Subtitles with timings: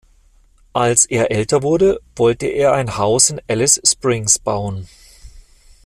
[0.73, 4.87] Als er älter wurde, wollte er ein Haus in Alice Springs bauen.